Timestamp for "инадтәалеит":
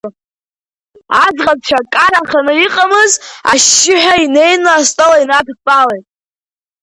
5.23-6.05